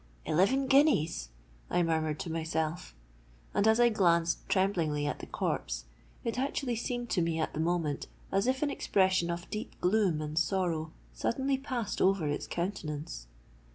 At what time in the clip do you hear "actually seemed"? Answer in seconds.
6.39-7.11